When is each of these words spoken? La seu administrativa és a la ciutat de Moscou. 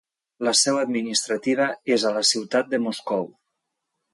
La 0.45 0.53
seu 0.59 0.77
administrativa 0.83 1.67
és 1.99 2.07
a 2.11 2.15
la 2.17 2.25
ciutat 2.33 2.73
de 2.73 2.81
Moscou. 2.87 3.29